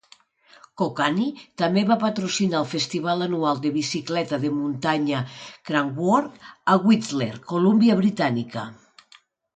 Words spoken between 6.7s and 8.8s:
a Whistler, Colúmbia Britànica.